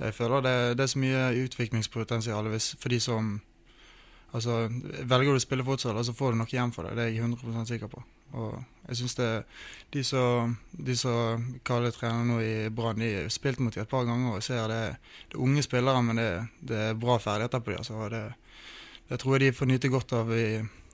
Jeg 0.00 0.14
føler 0.14 0.40
det, 0.40 0.56
det 0.78 0.84
er 0.84 0.92
så 0.94 0.98
mye 0.98 1.22
utviklingspotensial 1.44 2.48
for 2.80 2.88
de 2.88 3.00
som 3.00 3.40
Altså, 4.30 4.68
velger 5.10 5.34
du 5.34 5.40
å 5.40 5.42
spille 5.42 5.64
fotball, 5.66 6.04
så 6.06 6.14
får 6.14 6.32
du 6.32 6.38
noe 6.38 6.52
igjen 6.52 6.70
for 6.70 6.86
det. 6.86 6.94
Det 6.94 7.02
er 7.02 7.08
jeg 7.10 7.24
100 7.24 7.66
sikker 7.66 7.90
på. 7.90 8.02
Og 8.38 8.52
jeg 8.88 8.96
syns 9.00 9.16
det 9.18 9.30
De 9.94 10.02
som 10.96 11.44
kaller 11.66 11.90
trener 11.94 12.24
nå 12.26 12.36
i 12.42 12.70
Brann, 12.74 13.02
de 13.02 13.08
har 13.14 13.28
spilt 13.32 13.60
mot 13.62 13.74
dem 13.74 13.82
et 13.82 13.90
par 13.90 14.04
ganger 14.08 14.30
og 14.36 14.44
ser 14.44 14.64
det, 14.70 14.84
det 15.30 15.36
er 15.38 15.46
unge 15.46 15.62
spillere, 15.66 16.00
men 16.02 16.16
det, 16.20 16.32
det 16.60 16.78
er 16.90 16.98
bra 16.98 17.14
ferdigheter 17.22 17.60
på 17.64 17.70
dem. 17.70 17.80
Altså, 17.82 17.94
det, 18.12 18.24
det 19.10 19.18
tror 19.20 19.32
jeg 19.36 19.42
de 19.44 19.58
får 19.58 19.66
nyte 19.70 19.92
godt 19.92 20.10
av 20.18 20.26
i 20.34 20.36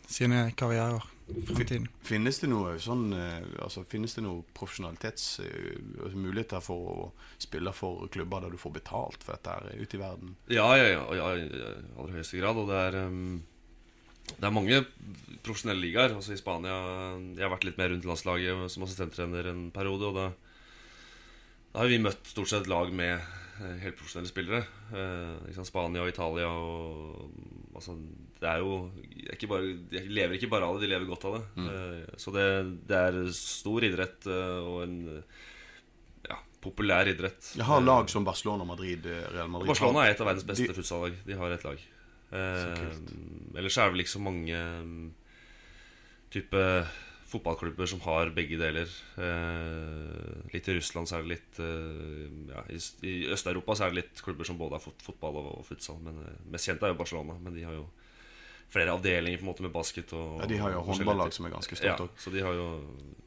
sine 0.07 0.41
karrierer. 0.57 1.05
Fremtiden. 1.27 1.89
Finnes 2.07 2.39
det 2.39 2.49
noe 2.53 2.79
sånn 2.79 3.13
eh, 3.17 3.43
altså, 3.59 3.83
Finnes 3.91 4.15
det 4.15 4.23
noe 4.23 4.45
profesjonalitetsmuligheter 4.55 6.61
for 6.63 6.79
å 6.93 7.11
spille 7.43 7.73
for 7.75 8.07
klubber 8.15 8.41
der 8.45 8.55
du 8.55 8.59
får 8.63 8.71
betalt 8.77 9.19
for 9.27 9.35
dette 9.35 9.51
her 9.51 9.75
ute 9.75 9.99
i 9.99 10.03
verden? 10.05 10.39
Ja, 10.47 10.71
ja, 10.79 10.87
ja, 10.93 11.03
ja 11.19 11.27
i 11.35 11.43
aller 11.99 12.15
høyeste 12.21 12.39
grad. 12.39 12.55
Og 12.63 12.71
det 12.71 12.79
er 12.85 12.95
um 13.09 13.43
det 14.35 14.47
er 14.49 14.55
mange 14.55 14.83
profesjonelle 15.47 15.85
ligaer. 15.85 16.17
Altså 16.17 16.35
I 16.35 16.41
Spania 16.41 16.77
Jeg 17.37 17.45
har 17.45 17.53
vært 17.53 17.67
litt 17.69 17.81
mer 17.81 17.93
rundt 17.93 18.09
landslaget 18.09 18.73
som 18.73 18.85
assistenttrener 18.87 19.51
en 19.53 19.67
periode. 19.75 20.11
Og 20.11 20.19
da, 20.19 20.29
da 21.73 21.85
har 21.85 21.93
vi 21.93 22.03
møtt 22.03 22.33
stort 22.35 22.53
sett 22.53 22.71
lag 22.71 22.93
med 22.93 23.17
helprofesjonelle 23.17 23.45
helt 23.57 23.97
profesjonelle 23.97 24.31
spillere. 24.31 24.63
Eh, 24.93 25.65
Spania 25.65 26.05
og 26.05 26.11
Italia 26.11 26.49
og 26.51 27.31
altså, 27.75 27.97
Det 28.37 28.49
er 28.51 28.59
jo 28.61 28.91
ikke 29.33 29.49
bare, 29.49 29.73
De 29.91 30.03
lever 30.09 30.37
ikke 30.37 30.51
bare 30.53 30.67
av 30.67 30.77
det, 30.77 30.87
de 30.87 30.93
lever 30.93 31.09
godt 31.09 31.25
av 31.25 31.39
det. 31.39 31.45
Mm. 31.57 31.69
Eh, 31.73 32.15
så 32.21 32.35
det, 32.35 32.47
det, 32.89 32.97
er 32.97 33.33
stor 33.33 33.89
idrett 33.89 34.29
eh, 34.29 34.59
og 34.61 34.83
en 34.85 34.99
ja, 36.29 36.39
populær 36.61 37.09
idrett. 37.09 37.55
Jeg 37.57 37.65
har 37.65 37.85
lag 37.85 38.11
som 38.13 38.27
Barcelona, 38.27 38.65
Madrid, 38.69 39.07
Real 39.07 39.49
Madrid. 39.49 39.73
Barcelona 39.73 40.05
er 40.05 40.15
et 40.15 40.21
av 40.25 40.29
verdens 40.33 40.49
beste 40.49 40.77
futsallag. 40.77 41.17
De 41.25 41.39
har 41.39 41.57
et 41.57 41.69
lag. 41.71 41.87
Eh, 42.37 43.59
ellers 43.59 43.79
er 43.81 43.89
det 43.89 43.97
vel 43.97 44.05
ikke 44.05 44.17
så 44.17 44.23
mange 44.23 44.63
mm, 44.87 45.11
type 46.35 46.63
fotballklubber 47.27 47.89
som 47.91 48.01
har 48.07 48.31
begge 48.35 48.59
deler. 48.61 48.91
Eh, 49.19 50.53
litt 50.53 50.69
i 50.69 50.77
Russland 50.77 51.11
så 51.11 51.19
er 51.19 51.27
det 51.27 51.33
litt 51.35 51.61
eh, 51.63 52.27
ja, 52.53 52.63
I, 52.71 52.79
i 53.09 53.15
Øst-Europa 53.35 53.77
så 53.77 53.87
er 53.87 53.95
det 53.95 54.03
litt 54.05 54.23
klubber 54.23 54.47
som 54.47 54.59
både 54.61 54.79
har 54.79 54.85
fot 54.85 55.03
fotball 55.03 55.41
og, 55.43 55.53
og 55.61 55.67
futsal. 55.67 55.99
Men 56.05 56.21
eh, 56.23 56.41
Mest 56.55 56.71
kjent 56.71 56.87
er 56.87 56.95
jo 56.95 57.01
Barcelona, 57.01 57.39
men 57.43 57.57
de 57.57 57.67
har 57.67 57.75
jo 57.77 57.87
flere 58.71 58.95
avdelinger 58.95 59.41
på 59.41 59.47
en 59.47 59.51
måte 59.51 59.67
med 59.67 59.75
basket. 59.75 60.15
Og, 60.17 60.41
Ja, 60.43 60.51
de 60.51 60.63
har 60.63 60.75
jo 60.75 60.83
håndballag 60.87 61.35
som 61.35 61.49
er 61.49 61.55
ganske 61.55 61.79
stort 61.79 62.03
Ja, 62.07 62.09
så 62.23 62.35
de 62.35 62.43
har 62.47 62.57
jo, 62.57 62.67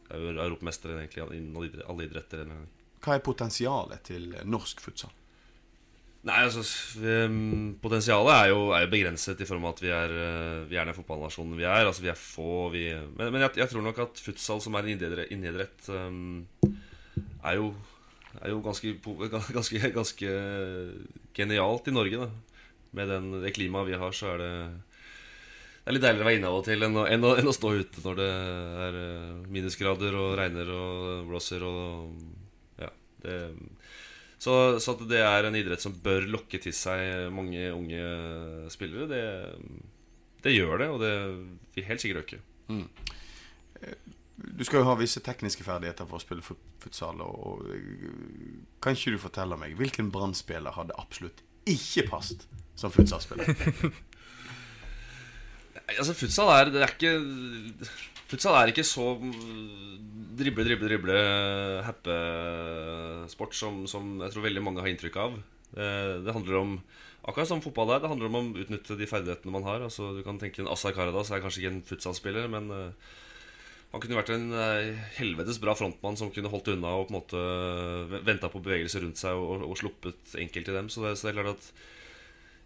er 0.10 0.26
jo 0.26 0.36
europamestere 0.48 1.00
egentlig 1.02 1.28
innen 1.40 1.84
alle 1.86 2.08
idretter. 2.08 2.48
Hva 3.04 3.16
er 3.16 3.24
potensialet 3.24 4.04
til 4.08 4.32
norsk 4.48 4.84
futsal? 4.84 5.12
Nei, 6.28 6.40
altså 6.44 6.62
Potensialet 7.80 8.34
er 8.34 8.50
jo, 8.52 8.64
er 8.76 8.84
jo 8.84 8.92
begrenset 8.92 9.40
i 9.40 9.48
form 9.48 9.64
av 9.64 9.78
at 9.78 9.84
vi 9.86 9.92
er, 9.96 10.12
eh, 10.12 10.58
vi 10.68 10.76
er 10.76 10.90
den 10.90 10.98
fotballnasjonen 10.98 11.56
vi 11.56 11.64
er. 11.64 11.86
Altså 11.88 12.04
Vi 12.04 12.12
er 12.12 12.20
få 12.20 12.68
vi, 12.74 12.90
Men, 13.16 13.32
men 13.32 13.46
jeg, 13.46 13.56
jeg 13.62 13.72
tror 13.72 13.86
nok 13.86 14.02
at 14.04 14.20
futsal 14.26 14.60
som 14.64 14.76
er 14.76 14.90
en 14.90 15.24
innidrett, 15.30 15.88
ehm, 15.88 16.44
er 17.44 17.56
jo 17.62 17.72
er 18.44 18.52
jo 18.52 18.60
ganske, 18.68 18.94
ganske, 19.02 19.80
ganske 19.96 20.34
genialt 21.34 21.88
i 21.88 21.96
Norge. 21.96 22.28
da 22.28 22.30
Med 22.92 23.10
den, 23.10 23.32
det 23.42 23.56
klimaet 23.56 23.88
vi 23.88 23.98
har, 24.02 24.12
så 24.12 24.34
er 24.34 24.44
det 24.44 24.52
Det 25.80 25.88
er 25.88 25.96
litt 25.96 26.04
deiligere 26.04 26.26
å 26.26 26.30
være 26.30 26.38
inne 26.42 26.52
av 26.52 26.60
og 26.60 26.68
til 26.68 26.84
enn 26.86 27.00
å, 27.00 27.06
enn 27.08 27.24
å, 27.26 27.32
enn 27.40 27.50
å 27.50 27.56
stå 27.56 27.72
ute 27.80 28.04
når 28.04 28.20
det 28.20 28.30
er 28.86 29.00
eh, 29.06 29.40
minusgrader 29.56 30.20
og 30.20 30.36
regner 30.38 30.76
og 30.76 31.32
blåser 31.32 31.64
og 31.64 32.12
Ja. 32.84 32.92
det 33.24 33.40
så, 34.40 34.54
så 34.80 34.96
at 34.96 35.02
det 35.10 35.20
er 35.20 35.48
en 35.48 35.58
idrett 35.60 35.84
som 35.84 35.98
bør 36.04 36.28
lokke 36.32 36.62
til 36.64 36.76
seg 36.76 37.28
mange 37.36 37.70
unge 37.76 38.04
spillere, 38.72 39.10
det, 39.12 39.24
det 40.46 40.56
gjør 40.56 40.80
det, 40.80 40.88
og 40.94 41.04
det 41.04 41.14
vil 41.76 41.88
helt 41.90 42.04
sikkert 42.04 42.24
øke. 42.24 42.40
Du 44.60 44.64
skal 44.64 44.80
jo 44.80 44.88
ha 44.88 44.96
visse 45.00 45.20
tekniske 45.24 45.66
ferdigheter 45.68 46.08
for 46.08 46.20
å 46.20 46.24
spille 46.24 46.46
futsal. 46.80 47.20
Og, 47.26 47.36
og, 47.44 48.70
kan 48.80 48.96
ikke 48.96 49.18
du 49.18 49.20
fortelle 49.20 49.60
meg 49.60 49.76
hvilken 49.80 50.12
brann 50.14 50.36
hadde 50.38 50.96
absolutt 50.96 51.44
ikke 51.68 52.08
passet 52.10 52.48
som 52.80 52.94
futsalspiller? 52.96 53.52
Altså, 55.90 56.14
futsal 56.14 56.52
er, 56.54 56.70
det 56.70 56.84
er 56.86 56.92
ikke 56.94 57.12
Futsal 58.30 58.56
er 58.60 58.72
ikke 58.72 58.86
så 58.86 59.12
drible, 60.40 60.66
drible, 60.68 60.88
drible 60.88 61.20
happesport 61.88 63.56
som, 63.58 63.84
som 63.90 64.18
jeg 64.24 64.36
tror 64.36 64.46
veldig 64.46 64.64
mange 64.66 64.84
har 64.86 64.92
inntrykk 64.92 65.18
av. 65.22 65.38
Det, 65.74 65.90
det 66.26 66.36
handler 66.36 66.60
om 66.64 66.76
Akkurat 67.28 67.50
som 67.50 67.60
fotball 67.62 67.92
er, 67.94 68.00
det 68.02 68.10
handler 68.10 68.30
om 68.30 68.38
å 68.40 68.62
utnytte 68.64 68.96
de 68.98 69.08
ferdighetene 69.10 69.52
man 69.54 69.66
har. 69.68 69.84
Altså, 69.86 70.14
du 70.16 70.22
kan 70.26 70.40
tenke 70.40 70.64
en 70.64 70.70
Assa 70.72 70.94
Karadas 70.96 71.30
er 71.36 71.42
kanskje 71.44 71.62
ikke 71.62 71.72
en 71.74 71.82
futsalspiller, 71.86 72.48
men 72.50 72.70
eh, 72.74 73.10
han 73.92 74.02
kunne 74.02 74.18
vært 74.18 74.32
en 74.34 74.48
eh, 74.56 75.02
helvetes 75.18 75.60
bra 75.62 75.76
frontmann 75.78 76.18
som 76.18 76.32
kunne 76.34 76.50
holdt 76.50 76.72
unna 76.74 76.96
og 76.96 77.10
på 77.10 77.14
en 77.14 77.18
måte 77.20 78.24
venta 78.26 78.50
på 78.50 78.62
bevegelser 78.64 79.04
rundt 79.04 79.20
seg 79.20 79.38
og, 79.38 79.66
og 79.68 79.78
sluppet 79.82 80.38
enkelt 80.42 80.72
i 80.72 80.78
dem. 80.80 80.90
Så 80.90 81.04
det, 81.06 81.18
så 81.20 81.28
det 81.28 81.34
er 81.34 81.42
klart 81.42 81.58
at 81.58 81.70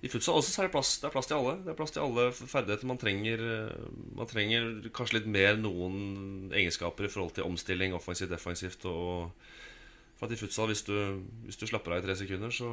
i 0.04 0.10
futsal 0.12 0.36
også 0.36 0.52
så 0.52 0.62
er 0.62 0.68
det 0.68 0.74
plass, 0.74 0.98
det 1.00 1.08
er 1.08 1.14
plass 1.14 1.30
til 1.30 1.38
alle. 1.38 1.54
Det 1.64 1.72
er 1.72 1.76
plass 1.80 1.94
til 1.96 2.04
alle 2.04 2.26
ferdigheter. 2.36 2.88
Man 2.90 3.00
trenger, 3.00 3.44
eh, 3.54 3.84
man 4.20 4.28
trenger 4.28 4.66
kanskje 4.92 5.22
litt 5.22 5.30
mer 5.32 5.56
noen 5.56 6.50
egenskaper 6.52 7.08
i 7.08 7.12
forhold 7.12 7.38
til 7.38 7.48
omstilling, 7.48 7.96
offensivt, 7.96 8.34
defensivt. 8.34 8.84
Og 8.92 9.32
for 10.20 10.28
at 10.28 10.36
i 10.36 10.40
futsal, 10.42 10.68
hvis 10.74 10.84
du, 10.90 11.24
hvis 11.48 11.62
du 11.62 11.64
slapper 11.70 11.96
av 11.96 12.04
i 12.04 12.06
tre 12.06 12.18
sekunder, 12.20 12.52
så, 12.52 12.68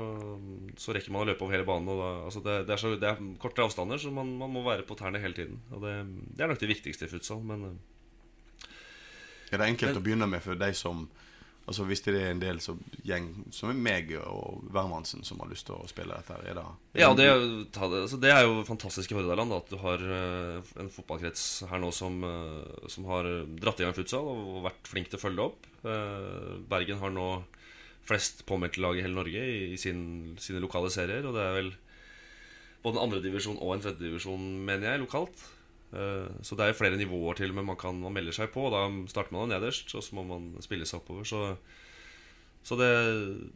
så 0.75 0.97
rekker 0.97 1.15
man 1.15 1.23
å 1.23 1.31
løpe 1.31 1.47
over 1.47 1.55
hele 1.55 1.69
banen. 1.69 1.87
Da, 2.03 2.11
altså 2.27 2.43
det, 2.43 2.57
det, 2.67 2.75
er 2.75 2.83
så, 2.83 2.93
det 2.99 3.13
er 3.13 3.23
korte 3.43 3.63
avstander, 3.63 4.03
så 4.03 4.11
man, 4.15 4.35
man 4.41 4.51
må 4.51 4.67
være 4.67 4.89
på 4.89 4.99
tærne 4.99 5.23
hele 5.23 5.39
tiden. 5.39 5.63
Og 5.71 5.87
det, 5.87 5.95
det 6.35 6.43
er 6.43 6.51
nok 6.51 6.65
det 6.65 6.73
viktigste 6.73 7.07
i 7.07 7.15
futsal. 7.15 7.47
Men 7.47 7.69
eh, 7.71 8.75
Er 9.55 9.63
det 9.63 9.71
enkelt 9.71 10.03
å 10.03 10.03
begynne 10.03 10.27
med 10.27 10.43
for 10.43 10.59
deg 10.59 10.75
som 10.75 11.07
Altså 11.71 11.85
Hvis 11.87 12.03
det 12.03 12.17
er 12.19 12.33
en 12.33 12.43
del 12.43 12.59
som, 12.59 12.81
gjeng 13.07 13.29
som 13.55 13.71
er 13.71 13.77
meg 13.79 14.09
og 14.19 14.65
Wermansen 14.75 15.23
som 15.27 15.39
har 15.39 15.53
lyst 15.53 15.69
til 15.69 15.77
å 15.77 15.87
spille 15.87 16.17
dette, 16.17 16.35
her, 16.35 16.49
er 16.51 16.59
det 16.59 16.65
Ja, 16.99 17.13
det, 17.15 17.29
ta 17.77 17.87
det, 17.93 18.01
altså 18.09 18.19
det 18.19 18.33
er 18.35 18.43
jo 18.43 18.65
fantastisk 18.67 19.13
i 19.13 19.19
Hordaland 19.19 19.55
at 19.55 19.71
du 19.71 19.77
har 19.79 20.03
eh, 20.03 20.73
en 20.83 20.91
fotballkrets 20.91 21.45
her 21.71 21.79
nå 21.79 21.93
som, 21.95 22.19
eh, 22.27 22.89
som 22.91 23.07
har 23.13 23.29
dratt 23.63 23.79
i 23.79 23.87
gang 23.87 23.95
futsal 23.95 24.27
og 24.33 24.65
vært 24.67 24.91
flink 24.91 25.13
til 25.13 25.21
å 25.21 25.23
følge 25.23 25.47
opp. 25.47 25.71
Eh, 25.87 26.59
Bergen 26.75 26.99
har 27.05 27.15
nå 27.15 27.29
flest 28.11 28.43
påmeldte 28.51 28.83
lag 28.83 28.99
i 28.99 29.05
hele 29.07 29.21
Norge 29.21 29.47
i, 29.47 29.71
i 29.71 29.79
sin, 29.79 30.35
sine 30.43 30.63
lokale 30.63 30.91
serier. 30.91 31.23
Og 31.29 31.39
det 31.39 31.47
er 31.47 31.57
vel 31.61 31.73
både 32.83 32.99
en 32.99 33.07
andredivisjon 33.07 33.61
og 33.61 33.77
en 33.77 33.87
tredjedivisjon, 33.87 34.47
mener 34.67 34.91
jeg, 34.91 35.05
lokalt. 35.05 35.47
Eh, 35.93 36.29
Så 36.47 36.57
det 36.57 36.69
er 36.69 36.77
flere 36.79 36.97
nivåer 37.01 37.37
til, 37.41 37.53
men 37.53 37.67
man 37.67 37.77
kan 37.81 37.97
man 38.01 38.13
melder 38.15 38.33
seg 38.37 38.53
på. 38.55 38.69
Da 38.71 38.85
starter 39.11 39.33
man 39.35 39.49
nederst, 39.51 39.95
og 39.95 40.03
så 40.07 40.15
må 40.19 40.25
man 40.29 40.53
spille 40.63 40.87
seg 40.87 41.01
oppover. 41.01 41.25
Så, 41.27 41.57
så 42.63 42.77
det, 42.79 42.91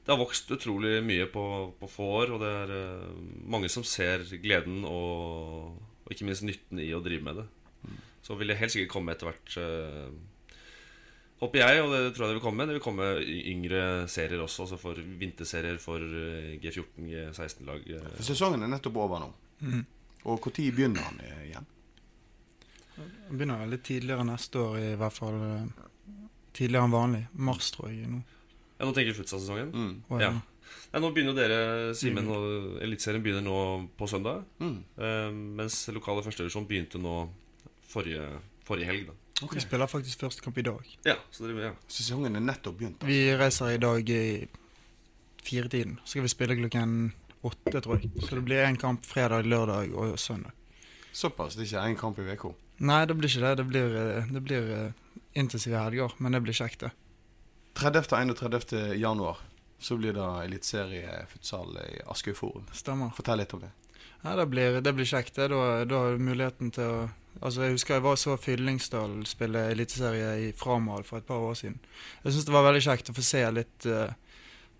det 0.05 0.11
har 0.11 0.19
vokst 0.21 0.51
utrolig 0.51 0.99
mye 1.05 1.27
på, 1.31 1.45
på 1.81 1.91
få 1.93 2.11
år, 2.25 2.35
og 2.35 2.41
det 2.43 2.53
er 2.65 2.75
eh, 2.79 3.11
mange 3.47 3.69
som 3.71 3.85
ser 3.87 4.25
gleden 4.43 4.83
og, 4.89 5.75
og 6.05 6.13
ikke 6.15 6.27
minst 6.29 6.43
nytten 6.47 6.81
i 6.83 6.91
å 6.97 7.03
drive 7.05 7.23
med 7.27 7.43
det. 7.43 7.49
Så 8.25 8.39
vil 8.41 8.49
det 8.49 8.57
helt 8.57 8.73
sikkert 8.73 8.95
komme 8.95 9.13
etter 9.13 9.29
hvert, 9.29 9.57
eh, 9.61 10.07
håper 11.43 11.61
jeg, 11.61 11.83
og 11.85 11.91
det 11.93 11.99
tror 12.17 12.25
jeg 12.25 12.31
det 12.33 12.37
vil 12.39 12.45
komme. 12.47 12.65
Det 12.67 12.77
vil 12.79 12.85
komme 12.87 13.09
yngre 13.53 13.81
serier 14.09 14.41
også, 14.41 14.65
altså 14.65 14.79
for 14.81 14.97
vinterserier 15.21 15.77
for 15.83 16.01
eh, 16.01 16.55
G14, 16.63 17.05
G16-lag. 17.11 17.85
eh. 17.99 18.07
For 18.17 18.25
sesongen 18.31 18.65
er 18.65 18.73
nettopp 18.73 18.97
over 19.05 19.21
nå. 19.27 19.29
Mm. 19.61 19.83
Og 20.25 20.41
når 20.41 20.71
begynner 20.73 21.05
han 21.05 21.21
igjen? 21.45 21.67
Det 22.97 23.35
begynner 23.39 23.67
litt 23.67 23.83
tidligere 23.85 24.25
neste 24.29 24.59
år, 24.63 24.79
i 24.79 24.97
hvert 25.01 25.13
fall. 25.13 25.35
eh, 25.43 25.85
Tidligere 26.55 26.85
enn 26.87 26.93
vanlig. 26.95 27.23
Mars, 27.35 27.71
tror 27.75 27.89
jeg. 27.91 28.07
nå. 28.09 28.21
Ja, 28.79 28.87
nå 28.87 28.93
tenker 28.95 29.13
du 29.13 29.19
futsal-sesongen? 29.23 29.73
Mm. 29.75 30.03
Oh, 30.11 30.21
Ja. 30.21 30.31
ja. 30.31 30.41
Nei, 30.93 31.01
nå 31.03 31.11
begynner 31.13 31.35
jo 31.35 31.39
dere, 31.39 31.95
Simen, 31.95 32.29
og 32.31 32.81
Eliteserien 32.83 33.23
begynner 33.23 33.43
nå 33.43 33.89
på 33.99 34.07
søndag. 34.09 34.45
Mm. 34.61 34.85
Eh, 34.99 35.31
mens 35.59 35.89
lokale 35.89 36.23
førstedivisjon 36.23 36.67
begynte 36.67 36.99
nå 37.03 37.29
forrige, 37.91 38.29
forrige 38.65 38.87
helg. 38.87 39.07
da 39.11 39.47
Vi 39.51 39.61
spiller 39.61 39.87
faktisk 39.91 40.21
første 40.21 40.41
kamp 40.43 40.57
i 40.59 40.63
dag. 40.63 40.81
Ja, 41.05 41.17
så 41.33 41.47
dere, 41.47 41.61
ja. 41.63 41.73
Sesongen 41.89 42.37
er 42.37 42.41
nettopp 42.41 42.79
begynt. 42.79 43.03
Altså. 43.03 43.07
Vi 43.07 43.35
reiser 43.37 43.75
i 43.75 43.79
dag 43.83 44.09
i 44.11 44.47
firetiden. 45.43 45.99
Så 46.05 46.15
skal 46.15 46.23
vi 46.23 46.29
spille 46.33 46.57
klokken 46.57 47.13
åtte, 47.45 47.81
tror 47.83 48.01
jeg. 48.01 48.11
Så 48.23 48.35
det 48.39 48.45
blir 48.47 48.65
én 48.65 48.79
kamp 48.81 49.05
fredag, 49.05 49.45
lørdag 49.47 49.93
og 49.95 50.19
søndag. 50.19 50.53
Såpass. 51.13 51.55
Det 51.57 51.67
er 51.67 51.67
ikke 51.67 51.89
én 51.91 51.99
kamp 52.01 52.19
i 52.19 52.23
uka. 52.33 52.55
Nei, 52.83 53.05
det 53.07 53.15
blir 53.15 53.31
ikke 53.31 53.45
det. 53.45 53.55
Det 53.61 53.67
blir, 53.71 53.97
eh, 54.01 54.31
det 54.35 54.43
blir 54.43 54.71
eh, 54.75 55.19
intensive 55.39 55.79
helger, 55.79 56.15
men 56.19 56.33
det 56.33 56.43
blir 56.43 56.57
kjekt, 56.57 56.81
det. 56.81 56.91
30. 57.79 58.31
og 58.31 58.39
31. 58.39 58.95
januar 58.99 59.43
så 59.79 59.97
blir 59.99 60.15
det 60.15 60.27
eliteserie 60.45 61.25
futsal 61.29 61.75
i 61.83 61.99
Askøy 62.09 62.35
Forum. 62.35 62.67
Stemmer. 62.73 63.11
Fortell 63.17 63.43
litt 63.43 63.53
om 63.55 63.65
det. 63.65 63.73
Ja, 64.23 64.37
det 64.39 64.47
blir, 64.49 64.81
det 64.81 64.95
blir 64.97 65.05
kjekt. 65.05 65.35
det. 65.37 65.51
Da, 65.53 65.85
da 65.85 66.01
har 66.01 66.15
du 66.15 66.25
muligheten 66.25 66.73
til 66.75 66.89
å 66.89 67.05
Altså, 67.43 67.65
Jeg 67.65 67.75
husker 67.75 67.95
jeg 67.95 68.05
var 68.05 68.17
så 68.17 68.37
Fyllingsdal 68.39 69.25
spille 69.27 69.65
eliteserie 69.73 70.29
i 70.39 70.53
Framal 70.55 71.03
for 71.03 71.19
et 71.19 71.27
par 71.27 71.43
år 71.43 71.57
siden. 71.59 71.81
Jeg 72.23 72.33
syns 72.33 72.45
det 72.47 72.55
var 72.55 72.63
veldig 72.69 72.83
kjekt 72.85 73.11
å 73.11 73.15
få 73.17 73.25
se 73.27 73.41
litt 73.51 73.87
uh, 73.91 74.13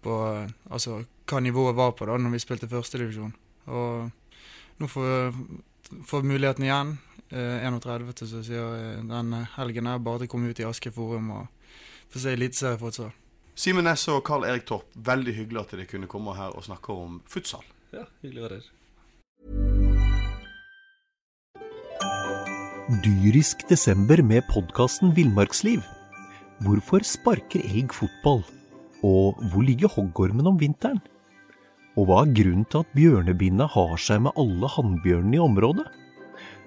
på 0.07 0.15
altså, 0.71 1.01
hva 1.27 1.41
nivået 1.43 1.75
var 1.75 1.97
på 1.99 2.07
da 2.07 2.15
når 2.15 2.37
vi 2.37 2.43
spilte 2.45 2.71
førstedivisjon. 2.71 3.35
Og 3.67 4.79
nå 4.79 4.91
får 4.95 6.23
vi 6.23 6.31
muligheten 6.31 6.69
igjen. 6.69 6.95
Eh, 7.35 7.67
31. 7.67 8.13
til 8.15 8.29
så 8.31 8.41
sier 8.47 8.63
jeg 8.79 9.07
den 9.09 9.33
helgen 9.57 9.89
er 9.91 9.99
bare 9.99 10.23
til 10.23 10.29
å 10.29 10.33
komme 10.37 10.53
ut 10.55 10.61
i 10.63 10.67
Aske 10.69 10.93
Forum 10.95 11.33
og 11.35 11.73
få 12.13 12.21
se 12.23 12.35
eliteseriefutsal. 12.37 13.11
Simen 13.59 13.87
Næss 13.89 14.07
og 14.13 14.21
Karl 14.27 14.47
Erik 14.47 14.69
Torp, 14.69 14.87
veldig 14.95 15.35
hyggelig 15.35 15.61
at 15.65 15.73
dere 15.75 15.87
kunne 15.91 16.11
komme 16.11 16.35
her 16.39 16.55
og 16.55 16.63
snakke 16.67 16.95
om 16.95 17.17
futsal. 17.27 17.65
ja, 17.95 18.05
hyggelig 18.23 18.39
å 18.39 18.47
være 18.47 18.59
her. 18.61 18.71
Dyrisk 23.03 23.67
desember 23.67 24.23
med 24.23 24.47
podkasten 24.53 25.15
Villmarksliv. 25.17 25.83
Hvorfor 26.63 27.03
sparker 27.03 27.67
elg 27.67 27.91
fotball? 27.97 28.45
Og 29.03 29.43
hvor 29.51 29.67
ligger 29.67 29.91
hoggormen 29.91 30.47
om 30.47 30.61
vinteren? 30.61 31.03
Og 31.99 32.07
hva 32.07 32.23
er 32.23 32.35
grunnen 32.35 32.67
til 32.71 32.85
at 32.85 32.95
bjørnebinna 32.95 33.67
har 33.75 33.99
seg 33.99 34.23
med 34.23 34.39
alle 34.39 34.71
hannbjørnene 34.71 35.39
i 35.39 35.43
området? 35.43 35.87